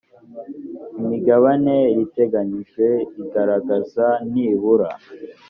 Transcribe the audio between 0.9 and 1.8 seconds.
imigabane